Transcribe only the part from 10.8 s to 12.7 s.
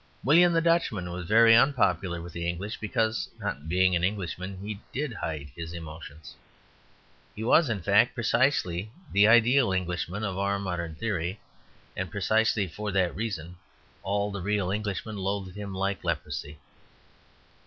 theory; and precisely